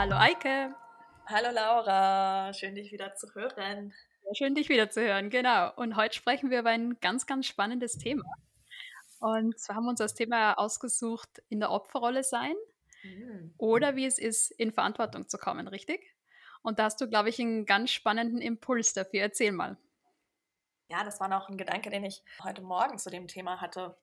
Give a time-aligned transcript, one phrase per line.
[0.00, 0.76] Hallo Eike.
[1.26, 3.92] Hallo Laura, schön dich wieder zu hören.
[4.32, 5.72] schön dich wieder zu hören, genau.
[5.74, 8.22] Und heute sprechen wir über ein ganz, ganz spannendes Thema.
[9.18, 12.54] Und zwar haben wir uns das Thema ausgesucht, in der Opferrolle sein
[13.02, 13.52] mhm.
[13.58, 16.14] oder wie es ist, in Verantwortung zu kommen, richtig?
[16.62, 19.22] Und da hast du, glaube ich, einen ganz spannenden Impuls dafür.
[19.22, 19.76] Erzähl mal.
[20.90, 23.96] Ja, das war noch ein Gedanke, den ich heute Morgen zu dem Thema hatte.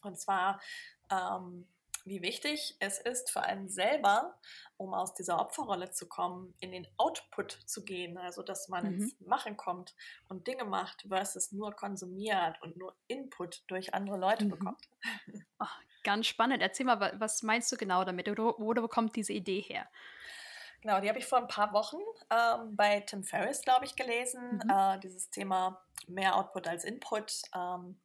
[0.00, 0.62] Und zwar,
[1.10, 1.68] ähm,
[2.04, 4.38] wie wichtig es ist für einen selber,
[4.76, 9.00] um aus dieser Opferrolle zu kommen, in den Output zu gehen, also dass man mhm.
[9.02, 9.94] ins Machen kommt
[10.28, 14.50] und Dinge macht versus nur konsumiert und nur Input durch andere Leute mhm.
[14.50, 14.88] bekommt.
[15.58, 15.66] Oh,
[16.04, 16.62] ganz spannend.
[16.62, 19.86] Erzähl mal, was meinst du genau damit oder wo, wo kommt diese Idee her?
[20.80, 21.98] Genau, die habe ich vor ein paar Wochen
[22.30, 24.62] ähm, bei Tim Ferriss, glaube ich, gelesen.
[24.64, 24.70] Mhm.
[24.70, 27.42] Äh, dieses Thema mehr Output als Input.
[27.54, 28.00] Ähm,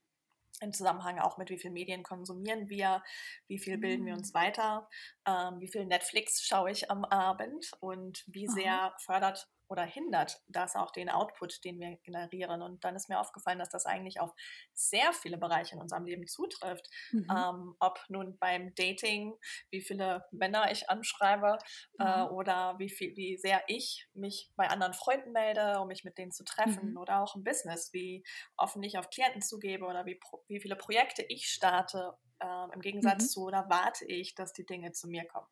[0.61, 3.03] im Zusammenhang auch mit, wie viel Medien konsumieren wir,
[3.48, 4.36] wie viel bilden wir uns mm.
[4.36, 4.89] weiter,
[5.28, 10.75] ähm, wie viel Netflix schaue ich am Abend und wie sehr fördert oder hindert das
[10.75, 12.61] auch den Output, den wir generieren.
[12.61, 14.33] Und dann ist mir aufgefallen, dass das eigentlich auf
[14.73, 16.89] sehr viele Bereiche in unserem Leben zutrifft.
[17.11, 17.27] Mhm.
[17.30, 19.33] Ähm, ob nun beim Dating,
[19.71, 21.58] wie viele Männer ich anschreibe
[21.97, 22.05] mhm.
[22.05, 26.17] äh, oder wie, viel, wie sehr ich mich bei anderen Freunden melde, um mich mit
[26.17, 26.97] denen zu treffen mhm.
[26.97, 28.23] oder auch im Business, wie
[28.58, 32.17] offen ich auf Klienten zugebe oder wie, wie viele Projekte ich starte.
[32.39, 33.27] Äh, Im Gegensatz mhm.
[33.27, 35.47] zu, oder warte ich, dass die Dinge zu mir kommen.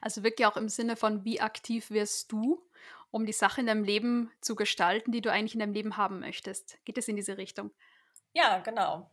[0.00, 2.66] Also wirklich auch im Sinne von, wie aktiv wirst du
[3.12, 6.18] um die Sache in deinem Leben zu gestalten, die du eigentlich in deinem Leben haben
[6.18, 6.84] möchtest.
[6.84, 7.70] Geht es in diese Richtung?
[8.34, 9.08] Ja, genau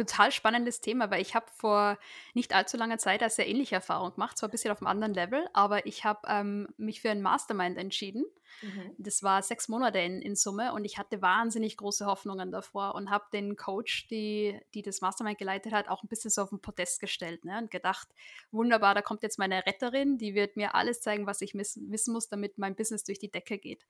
[0.00, 1.98] total spannendes Thema, weil ich habe vor
[2.34, 5.14] nicht allzu langer Zeit eine sehr ähnliche Erfahrung gemacht, zwar ein bisschen auf einem anderen
[5.14, 8.24] Level, aber ich habe ähm, mich für ein Mastermind entschieden.
[8.62, 8.94] Mhm.
[8.98, 13.10] Das war sechs Monate in, in, Summe und ich hatte wahnsinnig große Hoffnungen davor und
[13.10, 16.60] habe den Coach, die, die das Mastermind geleitet hat, auch ein bisschen so auf den
[16.60, 18.08] Podest gestellt ne, und gedacht,
[18.50, 22.28] wunderbar, da kommt jetzt meine Retterin, die wird mir alles zeigen, was ich wissen muss,
[22.28, 23.86] damit mein Business durch die Decke geht.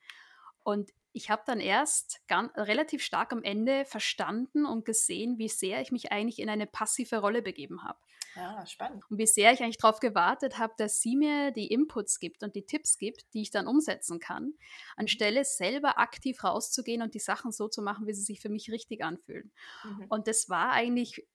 [0.63, 5.81] Und ich habe dann erst ganz, relativ stark am Ende verstanden und gesehen, wie sehr
[5.81, 7.99] ich mich eigentlich in eine passive Rolle begeben habe.
[8.37, 9.05] Ja, spannend.
[9.11, 12.55] Und wie sehr ich eigentlich darauf gewartet habe, dass sie mir die Inputs gibt und
[12.55, 14.55] die Tipps gibt, die ich dann umsetzen kann, mhm.
[14.97, 18.71] anstelle selber aktiv rauszugehen und die Sachen so zu machen, wie sie sich für mich
[18.71, 19.53] richtig anfühlen.
[19.85, 20.07] Mhm.
[20.09, 21.27] Und das war eigentlich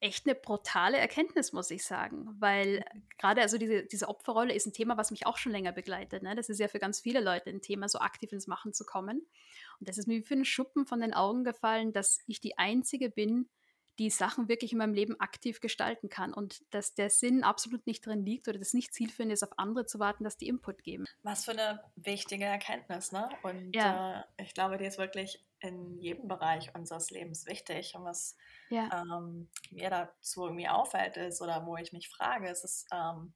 [0.00, 2.36] echt eine brutale Erkenntnis, muss ich sagen.
[2.38, 3.02] Weil mhm.
[3.16, 6.22] gerade also diese, diese Opferrolle ist ein Thema, was mich auch schon länger begleitet.
[6.22, 6.34] Ne?
[6.34, 9.26] Das ist ja für ganz viele Leute ein Thema, so aktiv ins Machen zu kommen.
[9.80, 12.58] Und das ist mir wie für einen Schuppen von den Augen gefallen, dass ich die
[12.58, 13.48] Einzige bin,
[13.98, 18.04] die Sachen wirklich in meinem Leben aktiv gestalten kann und dass der Sinn absolut nicht
[18.04, 21.04] drin liegt oder das nicht zielführend ist, auf andere zu warten, dass die Input geben.
[21.22, 23.28] Was für eine wichtige Erkenntnis, ne?
[23.42, 24.20] Und ja.
[24.38, 27.94] äh, ich glaube, die ist wirklich in jedem Bereich unseres Lebens wichtig.
[27.94, 28.36] Und was
[28.68, 29.02] ja.
[29.02, 33.32] ähm, mir dazu irgendwie auffällt ist oder wo ich mich frage, ist es ähm,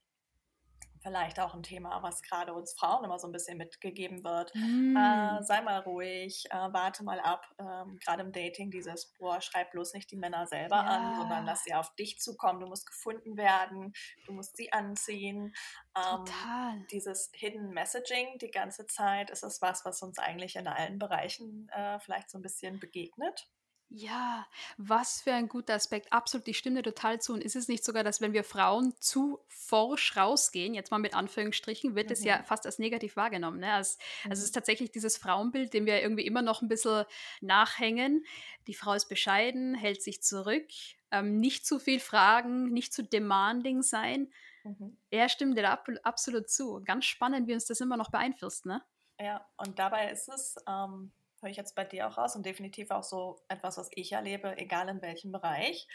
[1.03, 4.55] vielleicht auch ein Thema, was gerade uns Frauen immer so ein bisschen mitgegeben wird.
[4.55, 4.97] Mm.
[4.97, 7.47] Äh, sei mal ruhig, äh, warte mal ab.
[7.59, 10.83] Ähm, gerade im Dating dieses, boah, schreib bloß nicht die Männer selber ja.
[10.83, 12.61] an, sondern lass sie auf dich zukommen.
[12.61, 13.93] Du musst gefunden werden,
[14.27, 15.55] du musst sie anziehen.
[15.97, 16.87] Ähm, Total.
[16.91, 21.69] Dieses Hidden Messaging die ganze Zeit, ist es was, was uns eigentlich in allen Bereichen
[21.75, 23.49] äh, vielleicht so ein bisschen begegnet.
[23.91, 26.12] Ja, was für ein guter Aspekt.
[26.12, 27.32] Absolut, ich stimme dir total zu.
[27.32, 31.15] Und ist es nicht sogar, dass wenn wir Frauen zu forsch rausgehen, jetzt mal mit
[31.15, 32.44] Anführungsstrichen, wird es ja mhm.
[32.44, 33.60] fast als negativ wahrgenommen.
[33.60, 33.72] Ne?
[33.72, 34.56] Als, also es ist mhm.
[34.56, 37.04] tatsächlich dieses Frauenbild, dem wir irgendwie immer noch ein bisschen
[37.41, 38.26] nachhängen.
[38.66, 40.69] Die Frau ist bescheiden, hält sich zurück,
[41.10, 44.31] ähm, nicht zu viel fragen, nicht zu demanding sein.
[44.64, 44.99] Mhm.
[45.08, 46.82] Er stimmt dir da absolut zu.
[46.84, 48.82] Ganz spannend, wie uns das immer noch beeinflusst, ne?
[49.20, 52.90] Ja, und dabei ist es, ähm, höre ich jetzt bei dir auch raus und definitiv
[52.90, 55.87] auch so etwas, was ich erlebe, egal in welchem Bereich.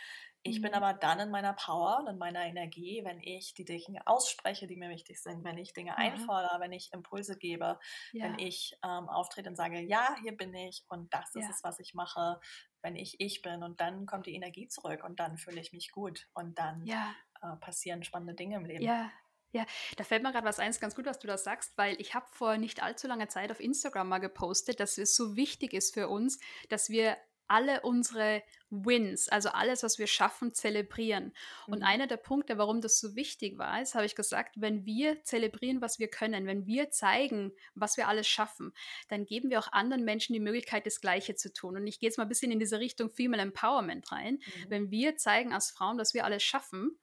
[0.46, 0.64] Ich mhm.
[0.64, 4.68] bin aber dann in meiner Power und in meiner Energie, wenn ich die Dinge ausspreche,
[4.68, 5.98] die mir wichtig sind, wenn ich Dinge mhm.
[5.98, 7.80] einfordere, wenn ich Impulse gebe,
[8.12, 8.26] ja.
[8.26, 11.50] wenn ich ähm, auftrete und sage, ja, hier bin ich und das ist ja.
[11.50, 12.40] es, was ich mache,
[12.82, 15.92] wenn ich ich bin und dann kommt die Energie zurück und dann fühle ich mich
[15.92, 17.16] gut und dann ja.
[17.42, 18.84] äh, passieren spannende Dinge im Leben.
[18.84, 19.10] Ja,
[19.54, 19.66] ja,
[19.98, 22.26] da fällt mir gerade was eins ganz gut, was du da sagst, weil ich habe
[22.32, 26.10] vor nicht allzu langer Zeit auf Instagram mal gepostet, dass es so wichtig ist für
[26.10, 26.40] uns,
[26.70, 27.18] dass wir
[27.48, 31.34] alle unsere Wins, also alles, was wir schaffen, zelebrieren.
[31.68, 31.86] Und Mhm.
[31.86, 35.82] einer der Punkte, warum das so wichtig war, ist, habe ich gesagt, wenn wir zelebrieren,
[35.82, 38.74] was wir können, wenn wir zeigen, was wir alles schaffen,
[39.10, 41.76] dann geben wir auch anderen Menschen die Möglichkeit, das Gleiche zu tun.
[41.76, 44.36] Und ich gehe jetzt mal ein bisschen in diese Richtung Female Empowerment rein.
[44.36, 44.70] Mhm.
[44.70, 46.98] Wenn wir zeigen als Frauen, dass wir alles schaffen,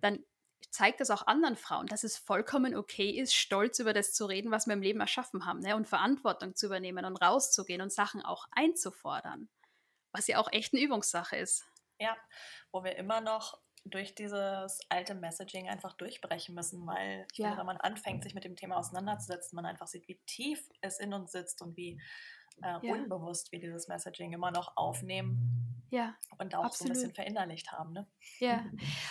[0.00, 0.24] dann
[0.70, 4.50] zeigt das auch anderen Frauen, dass es vollkommen okay ist, stolz über das zu reden,
[4.50, 5.76] was wir im Leben erschaffen haben ne?
[5.76, 9.48] und Verantwortung zu übernehmen und rauszugehen und Sachen auch einzufordern,
[10.12, 11.64] was ja auch echt eine Übungssache ist.
[12.00, 12.16] Ja,
[12.72, 17.46] wo wir immer noch durch dieses alte Messaging einfach durchbrechen müssen, weil ich Ja.
[17.46, 20.98] finde, wenn man anfängt, sich mit dem Thema auseinanderzusetzen, man einfach sieht, wie tief es
[20.98, 22.00] in uns sitzt und wie
[22.62, 22.92] äh, Ja.
[22.94, 25.63] unbewusst wir dieses Messaging immer noch aufnehmen
[25.94, 26.92] Ja, und auch so ein Absolut.
[26.94, 27.92] bisschen verinnerlicht haben.
[27.92, 28.06] Ne?
[28.40, 28.64] ja.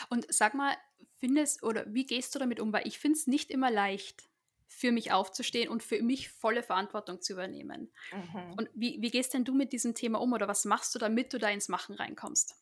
[0.10, 0.76] Und sag mal,
[1.16, 2.74] findest oder wie gehst du damit um?
[2.74, 4.30] Weil ich finde es nicht immer leicht,
[4.68, 7.94] für mich aufzustehen und für mich volle Verantwortung zu übernehmen.
[8.12, 8.54] Mhm.
[8.58, 11.32] Und wie, wie gehst denn du mit diesem Thema um oder was machst du, damit
[11.32, 12.62] du da ins Machen reinkommst?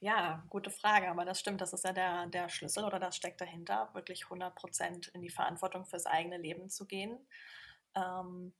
[0.00, 3.40] Ja, gute Frage, aber das stimmt, das ist ja der, der Schlüssel oder das steckt
[3.40, 7.26] dahinter, wirklich 100% in die Verantwortung fürs eigene Leben zu gehen.
[7.94, 8.52] Ähm,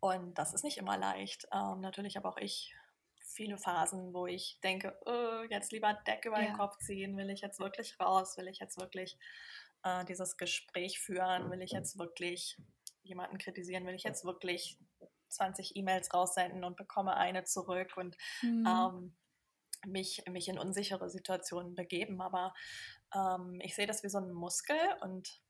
[0.00, 1.46] und das ist nicht immer leicht.
[1.52, 2.74] Ähm, natürlich habe auch ich
[3.26, 6.46] viele Phasen, wo ich denke, äh, jetzt lieber Decke über Ja.
[6.46, 9.18] den Kopf ziehen, will ich jetzt wirklich raus, will ich jetzt wirklich
[9.82, 12.56] äh, dieses Gespräch führen, will ich jetzt wirklich
[13.02, 14.78] jemanden kritisieren, will ich jetzt wirklich
[15.28, 18.66] 20 E-Mails raussenden und bekomme eine zurück und Mhm.
[18.66, 19.16] ähm,
[19.86, 22.20] mich, mich in unsichere Situationen begeben.
[22.20, 22.54] Aber
[23.14, 25.40] ähm, ich sehe das wie so ein Muskel und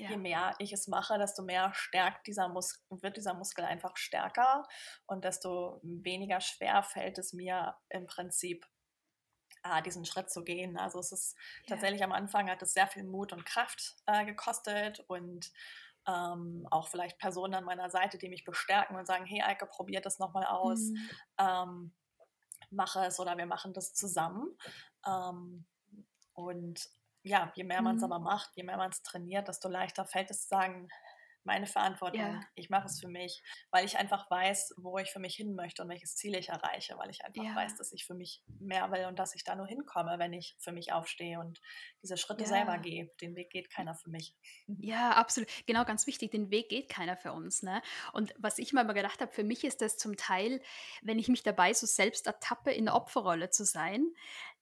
[0.00, 0.10] ja.
[0.10, 4.66] je mehr ich es mache, desto mehr stärkt dieser Mus wird dieser Muskel einfach stärker
[5.06, 8.66] und desto weniger schwer fällt es mir im Prinzip,
[9.62, 10.78] ah, diesen Schritt zu gehen.
[10.78, 11.36] Also es ist
[11.66, 11.74] Ja.
[11.74, 15.50] tatsächlich am Anfang hat es sehr viel Mut und Kraft äh, gekostet und
[16.08, 20.00] ähm, auch vielleicht Personen an meiner Seite, die mich bestärken und sagen, hey Eike, probier
[20.00, 21.10] das nochmal aus Mhm.
[21.38, 21.94] ähm,
[22.70, 24.56] mache es oder wir machen das zusammen.
[25.06, 25.66] Ähm,
[26.32, 26.88] und
[27.22, 28.04] ja, je mehr man es Mhm.
[28.04, 30.88] aber macht, je mehr man es trainiert, desto leichter fällt es zu sagen,
[31.42, 32.50] meine Verantwortung, Ja.
[32.54, 35.82] ich mache es für mich, weil ich einfach weiß, wo ich für mich hin möchte
[35.82, 37.54] und welches Ziel ich erreiche, weil ich einfach Ja.
[37.54, 40.56] weiß, dass ich für mich mehr will und dass ich da nur hinkomme, wenn ich
[40.60, 41.60] für mich aufstehe und
[42.02, 42.78] diese Schritte selber Ja.
[42.78, 43.10] gehe.
[43.22, 44.34] Den Weg geht keiner für mich.
[44.82, 45.48] Ja, absolut.
[45.66, 46.30] Genau, ganz wichtig.
[46.30, 47.62] Den Weg geht keiner für uns.
[47.62, 47.82] Ne?
[48.12, 50.62] Und was ich mal gedacht habe, für mich ist das zum Teil,
[51.02, 54.14] wenn ich mich dabei so selbst ertappe, in der Opferrolle zu sein,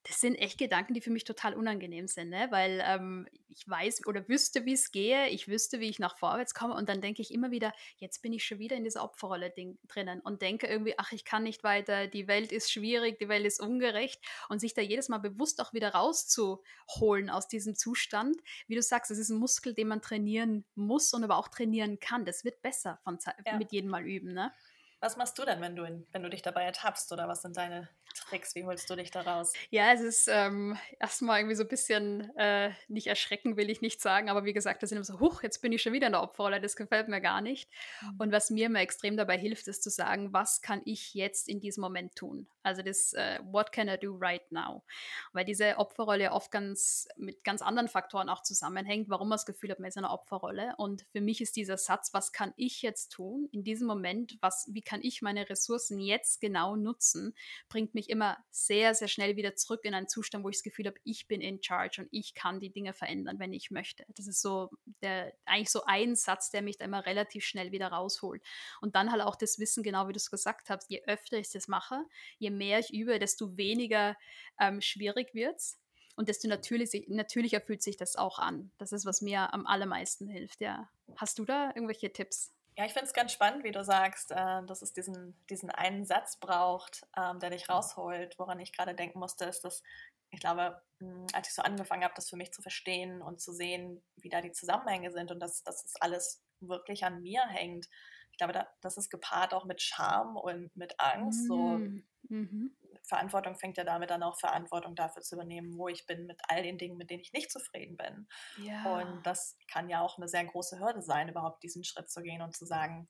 [0.05, 2.47] das sind echt Gedanken, die für mich total unangenehm sind, ne?
[2.51, 6.55] weil ähm, ich weiß oder wüsste, wie es gehe, ich wüsste, wie ich nach vorwärts
[6.55, 9.53] komme und dann denke ich immer wieder, jetzt bin ich schon wieder in dieser Opferrolle
[9.89, 13.45] drinnen und denke irgendwie, ach, ich kann nicht weiter, die Welt ist schwierig, die Welt
[13.45, 18.37] ist ungerecht und sich da jedes Mal bewusst auch wieder rauszuholen aus diesem Zustand,
[18.67, 21.99] wie du sagst, es ist ein Muskel, den man trainieren muss und aber auch trainieren
[21.99, 22.25] kann.
[22.25, 23.57] Das wird besser von Ze Ja.
[23.57, 24.53] mit jedem Mal üben, ne?
[25.01, 27.57] Was machst du denn, wenn du, in, wenn du dich dabei ertappst oder was sind
[27.57, 27.89] deine
[28.21, 28.55] Tricks?
[28.55, 29.53] Wie holst du dich da raus?
[29.71, 34.01] Ja, es ist ähm, erstmal irgendwie so ein bisschen, äh, nicht erschrecken will ich nicht
[34.01, 36.13] sagen, aber wie gesagt, das sind immer so, huch, jetzt bin ich schon wieder in
[36.13, 37.71] der Opferrolle, das gefällt mir gar nicht.
[38.03, 38.15] Mhm.
[38.19, 41.61] Und was mir immer extrem dabei hilft, ist zu sagen, was kann ich jetzt in
[41.61, 42.47] diesem Moment tun?
[42.63, 44.85] Also das, äh, what can I do right now?
[45.33, 49.71] Weil diese Opferrolle oft ganz mit ganz anderen Faktoren auch zusammenhängt, warum man das Gefühl
[49.71, 50.75] hat, man ist in einer Opferrolle.
[50.77, 54.69] Und für mich ist dieser Satz, was kann ich jetzt tun in diesem Moment, was,
[54.71, 57.35] wie kann ich meine Ressourcen jetzt genau nutzen,
[57.69, 60.87] bringt mich immer sehr, sehr schnell wieder zurück in einen Zustand, wo ich das Gefühl
[60.87, 64.05] habe, ich bin in charge und ich kann die Dinge verändern, wenn ich möchte.
[64.09, 64.71] Das ist so
[65.03, 68.43] der, eigentlich so ein Satz, der mich da immer relativ schnell wieder rausholt.
[68.81, 71.51] Und dann halt auch das Wissen, genau wie du es gesagt hast, je öfter ich
[71.51, 72.05] das mache,
[72.39, 74.17] je mehr ich übe, desto weniger
[74.61, 75.79] ähm, schwierig wird es.
[76.17, 78.73] Und desto natürlich, natürlicher fühlt sich das auch an.
[78.79, 80.91] Das ist, was mir am allermeisten hilft, ja.
[81.17, 82.53] Hast du da irgendwelche Tipps?
[82.79, 86.05] Ja, ich finde es ganz spannend, wie du sagst, äh, dass es diesen, diesen einen
[86.05, 88.39] Satz braucht, ähm, der dich rausholt.
[88.39, 89.83] Woran ich gerade denken musste, ist, dass
[90.31, 93.53] ich glaube, mh, als ich so angefangen habe, das für mich zu verstehen und zu
[93.53, 97.89] sehen, wie da die Zusammenhänge sind und dass, dass das alles wirklich an mir hängt.
[98.31, 101.47] Ich glaube, da, das ist gepaart auch mit Scham und mit Angst.
[101.49, 102.77] So Mm, mhm.
[103.05, 106.63] Verantwortung fängt ja damit an, auch Verantwortung dafür zu übernehmen, wo ich bin mit all
[106.63, 108.29] den Dingen, mit denen ich nicht zufrieden bin.
[108.65, 109.01] Ja.
[109.01, 112.43] Und das kann ja auch eine sehr große Hürde sein, überhaupt diesen Schritt zu gehen
[112.43, 113.09] und zu sagen,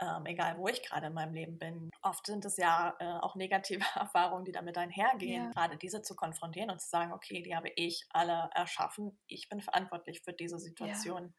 [0.00, 1.90] ähm, egal wo ich gerade in meinem Leben bin.
[2.02, 5.50] Oft sind es ja äh, auch negative Erfahrungen, die damit einhergehen, Ja.
[5.50, 9.60] gerade diese zu konfrontieren und zu sagen, okay, die habe ich alle erschaffen, ich bin
[9.60, 11.34] verantwortlich für diese Situation.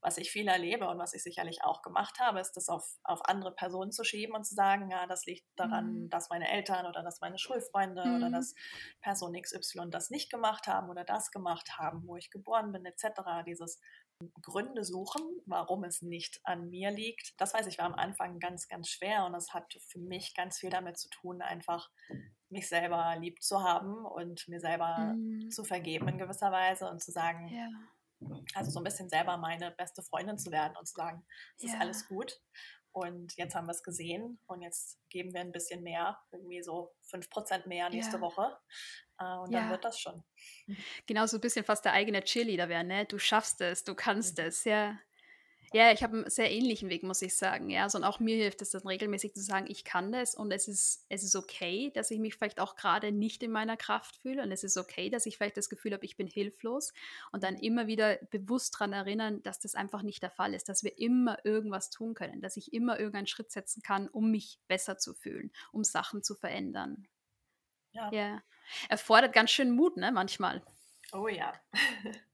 [0.00, 3.24] Was ich viel erlebe und was ich sicherlich auch gemacht habe, ist das auf, auf
[3.28, 6.08] andere Personen zu schieben und zu sagen, ja, das liegt daran, Mhm.
[6.08, 8.30] dass meine Eltern oder dass meine Schulfreunde oder Mhm.
[8.30, 8.54] dass
[9.00, 13.42] Person XY das nicht gemacht haben oder das gemacht haben, wo ich geboren bin, etc.
[13.44, 13.80] Dieses
[14.40, 17.40] Gründe suchen, warum es nicht an mir liegt.
[17.40, 20.58] Das weiß ich, war am Anfang ganz, ganz schwer und das hat für mich ganz
[20.58, 21.90] viel damit zu tun, einfach
[22.48, 25.50] mich selber lieb zu haben und mir selber mhm.
[25.50, 27.68] zu vergeben in gewisser Weise und zu sagen, ja.
[28.54, 31.24] also so ein bisschen selber meine beste Freundin zu werden und zu sagen,
[31.56, 31.72] es ja.
[31.72, 32.40] ist alles gut.
[32.92, 36.94] Und jetzt haben wir es gesehen und jetzt geben wir ein bisschen mehr, irgendwie so
[37.10, 38.20] 5% mehr nächste ja.
[38.20, 38.56] Woche.
[39.18, 40.22] Äh, und dann wird das schon.
[41.06, 43.06] Genau, so ein bisschen fast der eigene Cheerleader werden, ne?
[43.06, 44.44] Du schaffst es, du kannst mhm.
[44.44, 44.98] es, ja.
[45.72, 47.70] Ja, ich habe einen sehr ähnlichen Weg, muss ich sagen.
[47.70, 50.52] Ja, also, und auch mir hilft es dann regelmäßig zu sagen, ich kann das und
[50.52, 54.16] es ist, es ist okay, dass ich mich vielleicht auch gerade nicht in meiner Kraft
[54.16, 56.92] fühle und es ist okay, dass ich vielleicht das Gefühl habe, ich bin hilflos
[57.32, 60.84] und dann immer wieder bewusst daran erinnern, dass das einfach nicht der Fall ist, dass
[60.84, 64.98] wir immer irgendwas tun können, dass ich immer irgendeinen Schritt setzen kann, um mich besser
[64.98, 67.06] zu fühlen, um Sachen zu verändern.
[67.92, 68.10] Ja.
[68.12, 68.42] ja.
[68.88, 70.62] Erfordert ganz schön Mut, ne, manchmal.
[71.12, 71.52] Oh ja.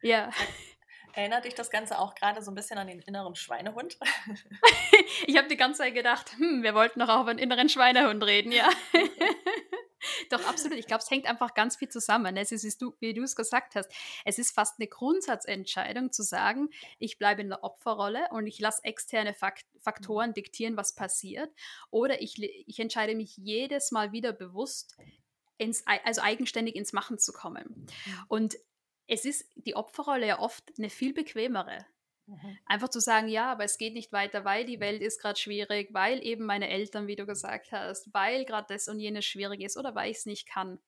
[0.02, 0.30] Ja.
[1.19, 3.99] Erinnert dich das Ganze auch gerade so ein bisschen an den inneren Schweinehund?
[5.27, 8.23] ich habe die ganze Zeit gedacht, hm, wir wollten doch auch über den inneren Schweinehund
[8.23, 8.69] reden, ja.
[10.31, 10.79] Doch, absolut.
[10.79, 12.37] Ich glaube, es hängt einfach ganz viel zusammen.
[12.37, 13.91] Es ist, wie du es gesagt hast,
[14.25, 16.69] es ist fast eine Grundsatzentscheidung zu sagen,
[17.01, 21.51] ich bleibe in der Opferrolle und ich lasse externe Fakt Faktoren diktieren, was passiert.
[21.91, 24.97] Oder ich, ich entscheide mich jedes Mal wieder bewusst,
[25.59, 27.87] ins, also eigenständig ins Machen zu kommen.
[28.29, 28.57] Und
[29.09, 31.87] es ist die Opferrolle ja oft eine viel bequemere.
[32.27, 32.59] Mhm.
[32.67, 35.88] Einfach zu sagen, ja, aber es geht nicht weiter, weil die Welt ist gerade schwierig,
[35.93, 39.79] weil eben meine Eltern, wie du gesagt hast, weil gerade das und jenes schwierig ist
[39.79, 40.79] oder weil ich es nicht kann.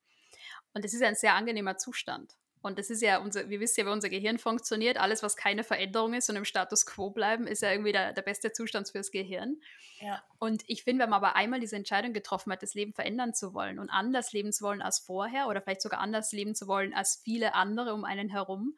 [0.75, 2.37] Und es ist ein sehr angenehmer Zustand.
[2.63, 4.99] Und das ist ja, unser, wir wissen ja, wie unser Gehirn funktioniert.
[4.99, 8.23] Alles, was keine Veränderung ist und im Status quo bleiben, ist ja irgendwie der, der
[8.23, 9.61] beste Zustand fürs Gehirn.
[10.01, 10.23] Ja.
[10.39, 13.55] Und ich finde, wenn man aber einmal diese Entscheidung getroffen hat, das Leben verändern zu
[13.55, 16.93] wollen und anders leben zu wollen als vorher oder vielleicht sogar anders leben zu wollen
[16.93, 18.77] als viele andere um einen herum,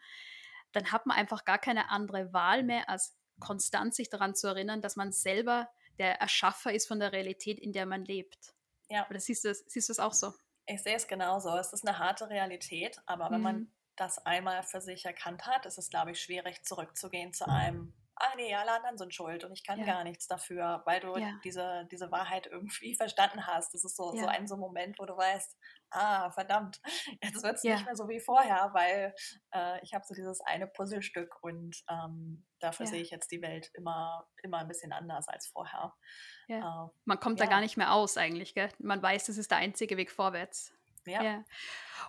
[0.73, 4.81] dann hat man einfach gar keine andere Wahl mehr, als konstant sich daran zu erinnern,
[4.81, 8.55] dass man selber der Erschaffer ist von der Realität, in der man lebt.
[8.89, 9.09] Ja.
[9.11, 10.33] Oder siehst du, siehst du es auch so?
[10.67, 11.57] Ich sehe es genauso.
[11.57, 13.43] Es ist eine harte Realität, aber wenn mhm.
[13.43, 17.93] man das einmal für sich erkannt hat, ist es, glaube ich, schwierig zurückzugehen zu einem,
[18.23, 19.85] ah nee, alle anderen sind schuld und ich kann ja.
[19.85, 21.33] gar nichts dafür, weil du ja.
[21.43, 23.75] diese, diese Wahrheit irgendwie verstanden hast.
[23.75, 24.23] Das ist so, ja.
[24.23, 25.57] so ein so Moment, wo du weißt,
[25.91, 26.81] ah, verdammt,
[27.23, 29.15] jetzt wird es nicht mehr so wie vorher, weil
[29.53, 33.71] äh, ich habe so dieses eine Puzzlestück und ähm, dafür sehe ich jetzt die Welt
[33.75, 35.93] immer, immer ein bisschen anders als vorher.
[36.47, 36.61] Äh,
[37.05, 38.71] Man kommt da gar nicht mehr aus eigentlich, gell?
[38.79, 40.73] Man weiß, das ist der einzige Weg vorwärts.
[41.05, 41.45] Ja.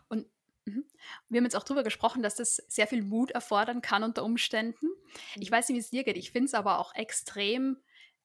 [0.09, 0.29] Und
[0.65, 0.85] mhm.
[1.29, 4.87] wir haben jetzt auch darüber gesprochen, dass das sehr viel Mut erfordern kann unter Umständen.
[5.35, 5.55] Ich mhm.
[5.55, 6.17] weiß nicht, wie es dir geht.
[6.17, 7.77] Ich finde es aber auch extrem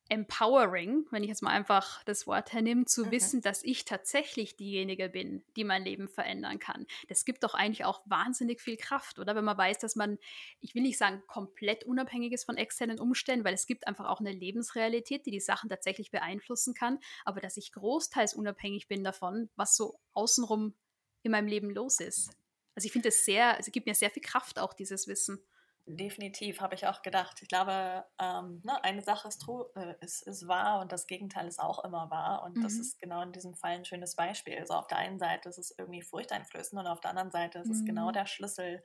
[0.09, 3.11] empowering, wenn ich jetzt mal einfach das Wort hernehme, zu mhm.
[3.11, 6.87] wissen, dass ich tatsächlich diejenige bin, die mein Leben verändern kann.
[7.09, 9.37] Das gibt doch eigentlich auch wahnsinnig viel Kraft, oder?
[9.37, 10.19] Wenn man weiß, dass man,
[10.61, 14.21] ich will nicht sagen, komplett unabhängig ist von externen Umständen, weil es gibt einfach auch
[14.21, 19.51] eine Lebensrealität, die die Sachen tatsächlich beeinflussen kann, aber dass ich großteils unabhängig bin davon,
[19.57, 20.75] was so außenrum
[21.23, 22.31] in meinem Leben los ist.
[22.75, 25.41] Also ich finde es sehr, es gibt mir sehr viel Kraft auch, dieses Wissen.
[25.91, 27.41] Definitiv, habe ich auch gedacht.
[27.41, 29.45] Ich glaube, ähm, ne, eine Sache ist,
[29.75, 32.43] äh, ist, ist wahr und das Gegenteil ist auch immer wahr.
[32.43, 32.63] Und mhm.
[32.63, 34.59] das ist genau in diesem Fall ein schönes Beispiel.
[34.59, 37.69] Also auf der einen Seite ist es irgendwie furchteinflößend und auf der anderen Seite ist
[37.69, 37.73] mhm.
[37.73, 38.13] es genau mhm.
[38.13, 38.83] der Schlüssel,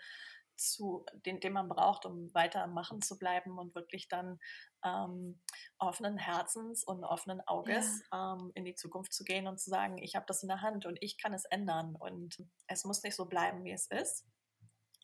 [0.55, 4.39] zu, den, den man braucht, um weiter Machen zu bleiben und wirklich dann
[4.85, 5.39] ähm,
[5.77, 8.33] offenen Herzens und offenen Auges ja.
[8.33, 10.85] ähm, in die Zukunft zu gehen und zu sagen, ich habe das in der Hand
[10.85, 14.25] und ich kann es ändern und es muss nicht so bleiben, wie es ist.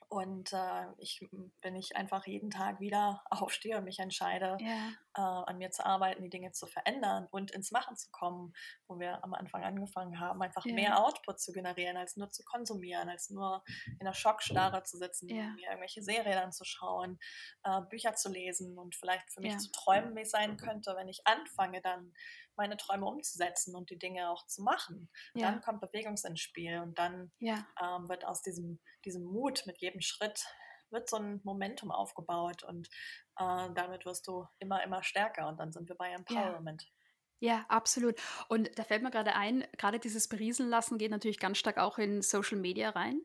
[0.09, 1.29] Und äh, ich,
[1.61, 4.89] wenn ich einfach jeden Tag wieder aufstehe und mich entscheide, ja.
[5.15, 8.53] äh, an mir zu arbeiten, die Dinge zu verändern und ins Machen zu kommen,
[8.87, 10.73] wo wir am Anfang angefangen haben, einfach ja.
[10.73, 13.63] mehr Output zu generieren, als nur zu konsumieren, als nur
[13.99, 15.49] in der Schockstarre zu sitzen, ja.
[15.49, 17.19] mir irgendwelche Serien anzuschauen,
[17.63, 21.07] äh, Bücher zu lesen und vielleicht für mich zu träumen, wie es sein könnte, wenn
[21.07, 22.13] ich anfange, dann
[22.59, 25.09] meine Träume umzusetzen und die Dinge auch zu machen.
[25.33, 25.49] Ja.
[25.49, 27.65] Dann kommt Bewegung ins Spiel und dann ja.
[27.81, 30.45] ähm, wird aus diesem, diesem Mut mit jedem Schritt
[30.91, 32.87] wird so ein Momentum aufgebaut und
[33.37, 36.83] äh, damit wirst du immer, immer stärker und dann sind wir bei Empowerment.
[36.83, 36.89] Ja.
[37.41, 38.19] Ja, absolut.
[38.49, 41.97] Und da fällt mir gerade ein, gerade dieses Berieseln lassen geht natürlich ganz stark auch
[41.97, 43.21] in Social Media rein.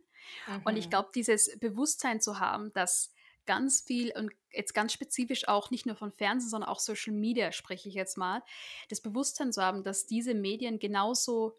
[0.47, 0.62] Mhm.
[0.64, 0.91] Und ich mhm.
[0.91, 3.13] glaube, dieses Bewusstsein zu haben, dass
[3.47, 7.53] ganz viel und jetzt ganz spezifisch auch nicht nur von Fernsehen, sondern auch Social Media
[7.53, 8.43] spreche ich jetzt mal,
[8.89, 11.57] das Bewusstsein zu haben, dass diese Medien genauso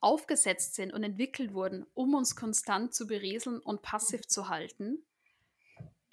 [0.00, 5.02] aufgesetzt sind und entwickelt wurden, um uns konstant zu berieseln und passiv zu halten,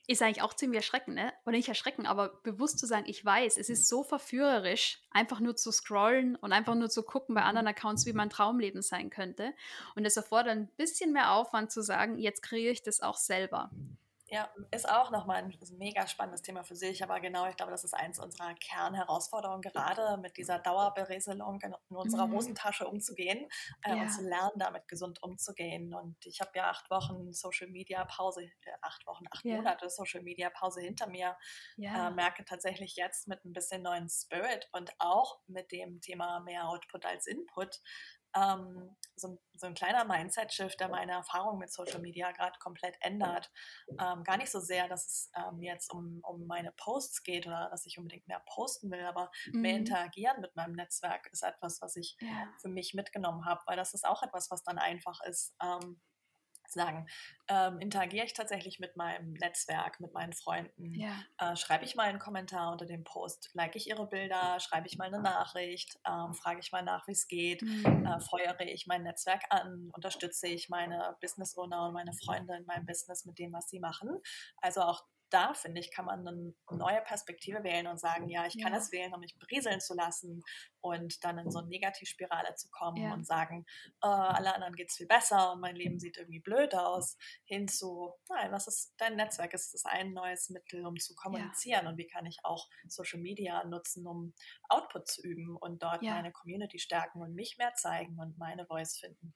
[0.08, 1.34] ist eigentlich auch ziemlich erschreckend, ne?
[1.46, 5.55] Oder nicht erschreckend, aber bewusst zu sagen, ich weiß, es ist so verführerisch, einfach nur
[5.55, 9.53] zu scrollen und einfach nur zu gucken bei anderen Accounts, wie mein Traumleben sein könnte.
[9.96, 13.72] Und es erfordert ein bisschen mehr Aufwand zu sagen, jetzt kreiere ich das auch selber.
[14.33, 17.71] Ja, ist auch nochmal ein, ein mega spannendes Thema für sich, aber genau, ich glaube,
[17.71, 22.33] das ist eins unserer Kernherausforderungen, gerade mit dieser Dauerberieselung in, in unserer mhm.
[22.33, 23.47] Hosentasche umzugehen
[23.83, 24.01] äh, ja.
[24.01, 25.93] und zu lernen, damit gesund umzugehen.
[25.93, 29.57] Und ich habe ja acht Wochen Social Media Pause, äh, acht Wochen, acht ja.
[29.57, 31.37] Monate Social Media Pause hinter mir,
[31.77, 32.07] ja.
[32.07, 36.67] äh, merke tatsächlich jetzt mit ein bisschen neuen Spirit und auch mit dem Thema mehr
[36.69, 37.81] Output als Input,
[38.35, 43.51] ähm, so, so, ein kleiner Mindset-Shift, der meine Erfahrung mit Social Media gerade komplett ändert.
[43.89, 47.69] Ähm, gar nicht so sehr, dass es ähm, jetzt um, um meine Posts geht oder
[47.69, 49.61] dass ich unbedingt mehr posten will, aber mhm.
[49.61, 52.47] mehr interagieren mit meinem Netzwerk ist etwas, was ich ja.
[52.59, 55.55] für mich mitgenommen habe, weil das ist auch etwas, was dann einfach ist.
[55.61, 56.01] Ähm,
[56.74, 57.08] sagen,
[57.48, 60.94] ähm, interagiere ich tatsächlich mit meinem Netzwerk, mit meinen Freunden?
[60.94, 61.24] Ja.
[61.38, 63.50] Äh, schreibe ich mal einen Kommentar unter dem Post?
[63.53, 64.60] Like ich ihre Bilder?
[64.60, 66.00] Schreibe ich mal eine Nachricht?
[66.08, 67.62] Ähm, frage ich mal nach, wie es geht?
[67.62, 68.06] Mhm.
[68.06, 69.89] Äh, feuere ich mein Netzwerk an?
[69.94, 73.80] Unterstütze ich meine Business Owner und meine Freunde in meinem Business mit dem, was sie
[73.80, 74.22] machen?
[74.62, 78.61] Also auch da, finde ich, kann man eine neue Perspektive wählen und sagen, ja, ich
[78.61, 78.79] kann ja.
[78.79, 80.43] es wählen, um mich berieseln zu lassen
[80.81, 83.13] und dann in so eine Negativspirale zu kommen ja.
[83.13, 83.65] und sagen,
[84.01, 87.67] äh, alle anderen geht es viel besser und mein Leben sieht irgendwie blöd aus, hin
[87.67, 89.53] zu, nein, was ist dein Netzwerk?
[89.53, 91.89] Ist es ein neues Mittel, um zu kommunizieren ja.
[91.89, 94.33] und wie kann ich auch Social Media nutzen, um
[94.69, 98.97] Output zu üben und dort meine Community stärken und mich mehr zeigen und meine Voice
[98.97, 99.33] finden.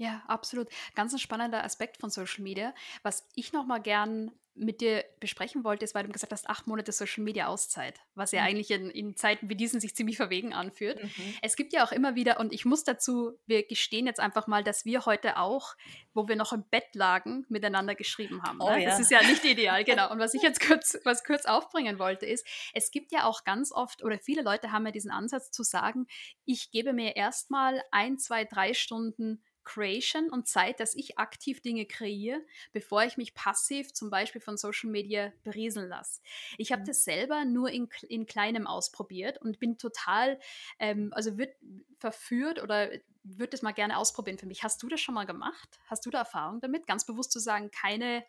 [0.00, 0.68] Ja, absolut.
[0.94, 2.74] Ganz ein spannender Aspekt von Social Media.
[3.02, 6.66] Was ich noch mal gern mit dir besprechen wollte, ist, weil du gesagt hast, acht
[6.66, 8.46] Monate Social Media Auszeit, was ja mhm.
[8.46, 11.02] eigentlich in, in, Zeiten wie diesen sich ziemlich verwegen anführt.
[11.02, 11.34] Mhm.
[11.42, 14.62] Es gibt ja auch immer wieder, und ich muss dazu, wir gestehen jetzt einfach mal,
[14.62, 15.74] dass wir heute auch,
[16.12, 18.60] wo wir noch im Bett lagen, miteinander geschrieben haben.
[18.60, 18.82] Oh, ne?
[18.82, 18.90] ja.
[18.90, 20.10] Das ist ja nicht ideal, genau.
[20.12, 23.72] Und was ich jetzt kurz, was kurz aufbringen wollte, ist, es gibt ja auch ganz
[23.72, 26.06] oft, oder viele Leute haben ja diesen Ansatz zu sagen,
[26.44, 31.86] ich gebe mir erstmal ein, zwei, drei Stunden Creation und Zeit, dass ich aktiv Dinge
[31.86, 32.40] kreiere,
[32.72, 36.20] bevor ich mich passiv zum Beispiel von Social Media berieseln lasse.
[36.58, 36.86] Ich habe mhm.
[36.86, 40.38] das selber nur in, in kleinem ausprobiert und bin total,
[40.78, 41.54] ähm, also wird
[41.98, 42.90] verführt oder
[43.22, 44.62] würde das mal gerne ausprobieren für mich.
[44.62, 45.78] Hast du das schon mal gemacht?
[45.86, 46.86] Hast du da Erfahrung damit?
[46.86, 48.24] Ganz bewusst zu sagen, keine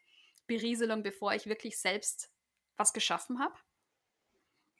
[0.48, 2.30] Berieselung, bevor ich wirklich selbst
[2.78, 3.56] was geschaffen habe?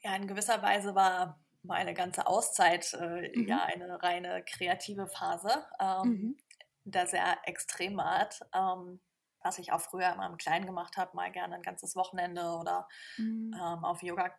[0.00, 3.46] Ja, in gewisser Weise war meine ganze Auszeit äh, mhm.
[3.46, 5.66] ja eine reine kreative Phase.
[5.80, 6.36] Ähm, mhm
[6.84, 9.00] der sehr extremen Art, ähm,
[9.42, 12.88] was ich auch früher immer im Kleinen gemacht habe, mal gerne ein ganzes Wochenende oder
[13.16, 13.54] mhm.
[13.54, 14.32] ähm, auf Yoga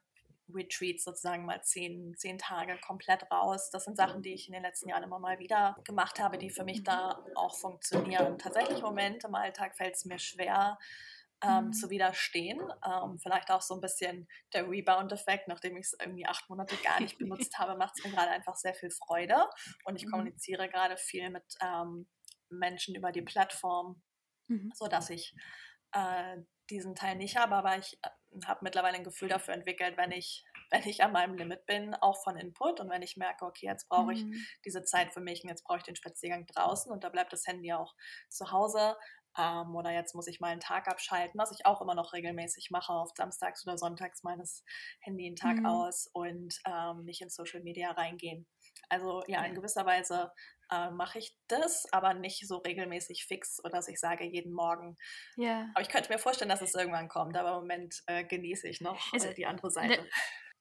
[0.53, 3.69] Retreats sozusagen mal zehn, zehn Tage komplett raus.
[3.71, 6.49] Das sind Sachen, die ich in den letzten Jahren immer mal wieder gemacht habe, die
[6.49, 8.37] für mich da auch funktionieren.
[8.37, 10.77] Tatsächlich im Moment im Alltag fällt es mir schwer,
[11.43, 11.73] ähm, mhm.
[11.73, 12.61] zu widerstehen.
[12.85, 16.99] Ähm, vielleicht auch so ein bisschen der Rebound-Effekt, nachdem ich es irgendwie acht Monate gar
[16.99, 19.35] nicht benutzt habe, macht es mir gerade einfach sehr viel Freude.
[19.85, 20.11] Und ich mhm.
[20.11, 22.07] kommuniziere gerade viel mit ähm,
[22.49, 24.01] Menschen über die Plattform,
[24.47, 24.71] mhm.
[24.73, 25.35] sodass ich
[25.91, 26.37] äh,
[26.69, 30.45] diesen Teil nicht habe, aber ich äh, habe mittlerweile ein Gefühl dafür entwickelt, wenn ich,
[30.71, 33.89] wenn ich an meinem Limit bin, auch von Input und wenn ich merke, okay, jetzt
[33.89, 34.33] brauche ich mhm.
[34.65, 37.45] diese Zeit für mich und jetzt brauche ich den Spaziergang draußen und da bleibt das
[37.45, 37.93] Handy auch
[38.29, 38.95] zu Hause,
[39.37, 42.69] ähm, oder jetzt muss ich mal einen Tag abschalten, was ich auch immer noch regelmäßig
[42.71, 42.93] mache.
[42.93, 44.63] Auf Samstags oder Sonntags das
[45.01, 45.65] Handy einen Tag mhm.
[45.65, 48.47] aus und ähm, nicht in Social Media reingehen.
[48.89, 50.31] Also ja, in gewisser Weise
[50.71, 54.95] äh, mache ich das, aber nicht so regelmäßig fix oder dass ich sage jeden Morgen.
[55.35, 55.67] Ja.
[55.73, 58.81] Aber ich könnte mir vorstellen, dass es irgendwann kommt, aber im Moment äh, genieße ich
[58.81, 60.07] noch äh, die andere Seite.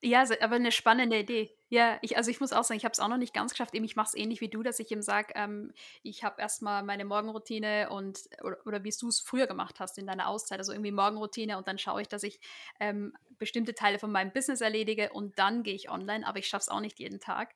[0.04, 1.56] Ja, aber eine spannende Idee.
[1.68, 3.72] Ja, ich, also ich muss auch sagen, ich habe es auch noch nicht ganz geschafft.
[3.74, 6.82] Eben, ich mache es ähnlich wie du, dass ich ihm sage, ähm, ich habe erstmal
[6.82, 10.72] meine Morgenroutine und oder, oder wie du es früher gemacht hast in deiner Auszeit, also
[10.72, 12.40] irgendwie Morgenroutine und dann schaue ich, dass ich
[12.80, 16.62] ähm, bestimmte Teile von meinem Business erledige und dann gehe ich online, aber ich schaffe
[16.62, 17.54] es auch nicht jeden Tag.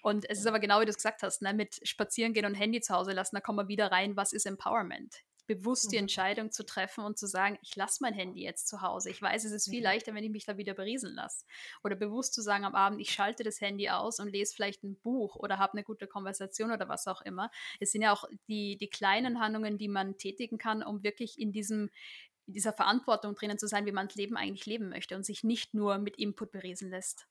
[0.00, 2.54] Und es ist aber genau wie du es gesagt hast, ne, mit Spazieren gehen und
[2.54, 5.16] Handy zu Hause lassen, da kommen wir wieder rein, was ist Empowerment?
[5.50, 6.02] Bewusst die mhm.
[6.02, 9.10] Entscheidung zu treffen und zu sagen, ich lasse mein Handy jetzt zu Hause.
[9.10, 9.84] Ich weiß, es ist viel mhm.
[9.84, 11.44] leichter, wenn ich mich da wieder berieseln lasse.
[11.82, 14.94] Oder bewusst zu sagen am Abend, ich schalte das Handy aus und lese vielleicht ein
[15.00, 17.50] Buch oder habe eine gute Konversation oder was auch immer.
[17.80, 21.50] Es sind ja auch die, die kleinen Handlungen, die man tätigen kann, um wirklich in
[21.50, 21.90] diesem
[22.46, 25.42] in dieser Verantwortung drinnen zu sein, wie man das Leben eigentlich leben möchte und sich
[25.42, 27.26] nicht nur mit Input berieseln lässt.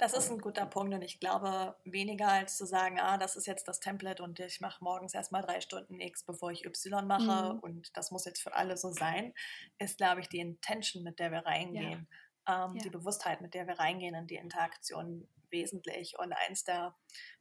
[0.00, 3.46] Das ist ein guter Punkt und ich glaube, weniger als zu sagen, ah, das ist
[3.46, 7.52] jetzt das Template und ich mache morgens erstmal drei Stunden X, bevor ich Y mache
[7.52, 7.58] mhm.
[7.58, 9.34] und das muss jetzt für alle so sein,
[9.78, 12.08] ist, glaube ich, die Intention, mit der wir reingehen,
[12.48, 12.64] ja.
[12.64, 12.82] Ähm, ja.
[12.82, 16.18] die Bewusstheit, mit der wir reingehen in die Interaktion wesentlich.
[16.18, 16.94] Und eins der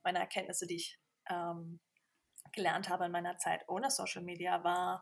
[0.04, 1.80] meiner Erkenntnisse, die ich ähm,
[2.52, 5.02] gelernt habe in meiner Zeit ohne Social Media, war,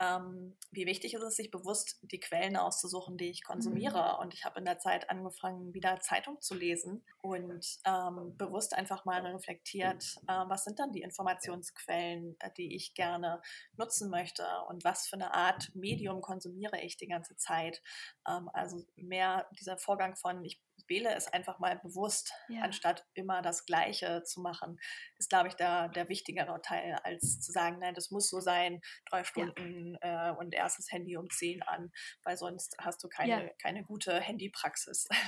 [0.00, 4.14] ähm, wie wichtig ist es, sich bewusst die Quellen auszusuchen, die ich konsumiere.
[4.14, 4.20] Mhm.
[4.20, 9.04] Und ich habe in der Zeit angefangen, wieder Zeitung zu lesen und ähm, bewusst einfach
[9.04, 13.42] mal reflektiert, äh, was sind dann die Informationsquellen, äh, die ich gerne
[13.76, 17.82] nutzen möchte und was für eine Art Medium konsumiere ich die ganze Zeit.
[18.26, 22.62] Ähm, also mehr dieser Vorgang von, ich wähle es einfach mal bewusst, ja.
[22.62, 24.78] anstatt immer das Gleiche zu machen,
[25.16, 28.82] ist, glaube ich, der, der wichtigere Teil, als zu sagen, nein, das muss so sein,
[29.08, 30.30] drei Stunden ja.
[30.30, 31.90] äh, und erstes Handy um zehn an,
[32.24, 33.50] weil sonst hast du keine, ja.
[33.62, 35.08] keine gute Handypraxis.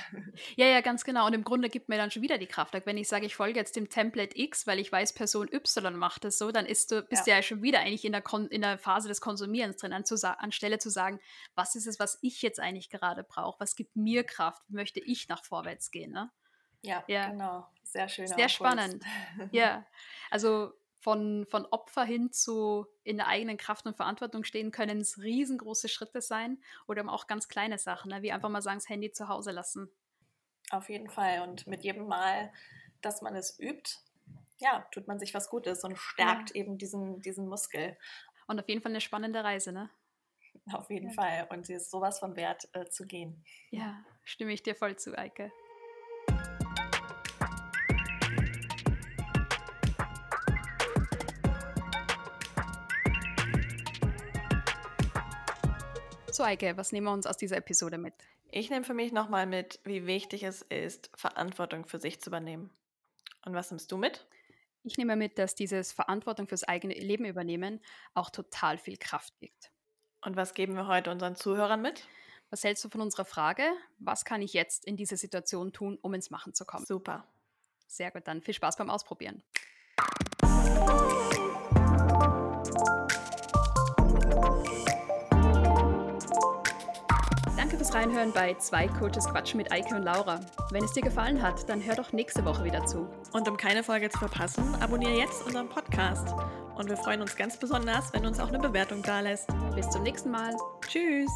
[0.55, 1.25] Ja, ja, ganz genau.
[1.25, 2.73] Und im Grunde gibt mir dann schon wieder die Kraft.
[2.85, 6.25] Wenn ich sage, ich folge jetzt dem Template X, weil ich weiß, Person Y macht
[6.25, 8.61] es so, dann ist du, bist du ja schon wieder eigentlich in der, Kon in
[8.61, 11.19] der Phase des Konsumierens drin, anstelle zu sagen,
[11.55, 15.27] was ist es, was ich jetzt eigentlich gerade brauche, was gibt mir Kraft, möchte ich
[15.29, 16.11] nach vorne vorwärts gehen.
[16.11, 16.31] Ne?
[16.81, 17.67] Ja, ja, genau.
[17.83, 18.25] Sehr schön.
[18.25, 19.03] Sehr spannend.
[19.51, 19.85] ja,
[20.31, 25.19] also von, von Opfer hin zu in der eigenen Kraft und Verantwortung stehen, können es
[25.19, 28.23] riesengroße Schritte sein oder auch ganz kleine Sachen, ne?
[28.23, 29.91] wie einfach mal sagen, das Handy zu Hause lassen.
[30.71, 31.41] Auf jeden Fall.
[31.41, 32.51] Und mit jedem Mal,
[33.01, 33.99] dass man es übt,
[34.57, 36.55] ja, tut man sich was Gutes und stärkt ja.
[36.55, 37.95] eben diesen, diesen Muskel.
[38.47, 39.91] Und auf jeden Fall eine spannende Reise, ne?
[40.71, 41.13] Auf jeden ja.
[41.13, 41.47] Fall.
[41.51, 43.43] Und sie ist sowas von wert äh, zu gehen.
[43.69, 45.51] Ja, stimme ich dir voll zu, Eike.
[56.31, 58.15] So, Eike, was nehmen wir uns aus dieser Episode mit?
[58.49, 62.71] Ich nehme für mich nochmal mit, wie wichtig es ist, Verantwortung für sich zu übernehmen.
[63.45, 64.25] Und was nimmst du mit?
[64.83, 67.79] Ich nehme mit, dass dieses Verantwortung fürs eigene Leben übernehmen
[68.15, 69.71] auch total viel Kraft gibt.
[70.21, 72.07] Und was geben wir heute unseren Zuhörern mit?
[72.53, 73.63] Was hältst du von unserer Frage?
[73.97, 76.85] Was kann ich jetzt in dieser Situation tun, um ins Machen zu kommen?
[76.85, 77.25] Super.
[77.87, 79.41] Sehr gut, dann viel Spaß beim Ausprobieren.
[87.57, 90.39] Danke fürs Reinhören bei Zwei Coaches Quatschen mit Eike und Laura.
[90.69, 93.09] Wenn es dir gefallen hat, dann hör doch nächste Woche wieder zu.
[93.31, 96.27] Und um keine Folge zu verpassen, abonniere jetzt unseren Podcast.
[96.75, 99.49] Und wir freuen uns ganz besonders, wenn du uns auch eine Bewertung da lässt.
[99.73, 100.55] Bis zum nächsten Mal.
[100.87, 101.31] Tschüss.